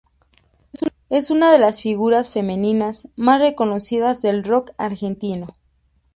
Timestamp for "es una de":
1.11-1.59